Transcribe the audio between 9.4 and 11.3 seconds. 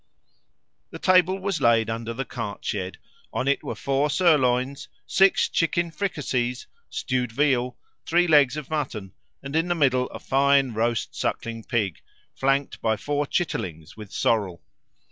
and in the middle a fine roast